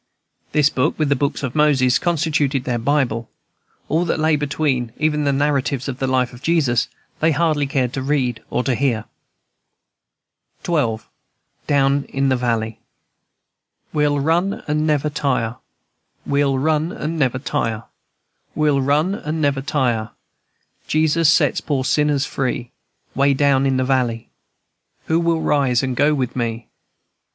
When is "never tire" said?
14.87-15.57, 17.19-17.83, 19.39-20.09